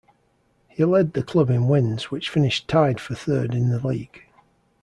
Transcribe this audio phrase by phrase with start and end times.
[0.67, 4.23] He led the club in wins, which finished tied for third in the league.